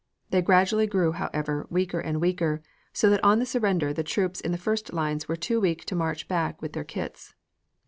They 0.31 0.41
gradually 0.41 0.87
grew, 0.87 1.11
however, 1.11 1.67
weaker 1.69 1.99
and 1.99 2.19
weaker, 2.19 2.63
so 2.91 3.07
that 3.11 3.23
on 3.23 3.37
the 3.37 3.45
surrender 3.45 3.93
the 3.93 4.01
troops 4.01 4.41
in 4.41 4.51
the 4.51 4.57
first 4.57 4.91
lines 4.93 5.27
were 5.27 5.35
too 5.35 5.61
weak 5.61 5.85
to 5.85 5.95
march 5.95 6.27
back 6.27 6.59
with 6.59 6.73
their 6.73 6.83
kits. 6.83 7.35